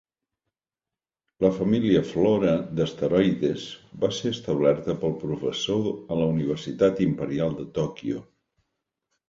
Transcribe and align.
La 1.45 1.51
família 1.57 2.01
Flora 2.13 2.53
d'asteroides 2.79 3.67
va 4.05 4.11
ser 4.21 4.33
establerta 4.37 4.97
pel 5.05 5.15
professor 5.27 5.87
a 6.17 6.21
la 6.23 6.33
Universitat 6.33 7.05
Imperial 7.09 7.57
de 7.63 7.71
Tòquio. 7.81 8.27